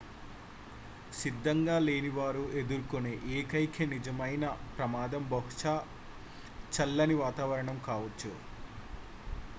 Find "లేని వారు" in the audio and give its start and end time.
1.79-2.41